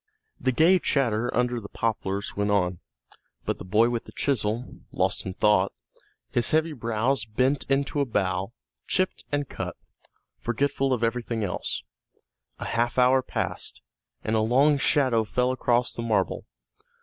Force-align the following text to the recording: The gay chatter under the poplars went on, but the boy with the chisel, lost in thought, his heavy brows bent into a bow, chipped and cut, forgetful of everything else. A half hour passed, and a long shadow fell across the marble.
The 0.39 0.51
gay 0.51 0.79
chatter 0.79 1.31
under 1.31 1.59
the 1.61 1.69
poplars 1.69 2.35
went 2.35 2.49
on, 2.49 2.79
but 3.45 3.59
the 3.59 3.63
boy 3.63 3.91
with 3.91 4.05
the 4.05 4.11
chisel, 4.11 4.79
lost 4.91 5.27
in 5.27 5.35
thought, 5.35 5.73
his 6.31 6.49
heavy 6.49 6.73
brows 6.73 7.23
bent 7.25 7.65
into 7.69 7.99
a 7.99 8.05
bow, 8.05 8.51
chipped 8.87 9.25
and 9.31 9.47
cut, 9.47 9.75
forgetful 10.39 10.91
of 10.91 11.03
everything 11.03 11.43
else. 11.43 11.83
A 12.57 12.65
half 12.65 12.97
hour 12.97 13.21
passed, 13.21 13.79
and 14.23 14.35
a 14.35 14.39
long 14.39 14.79
shadow 14.79 15.23
fell 15.23 15.51
across 15.51 15.93
the 15.93 16.01
marble. 16.01 16.47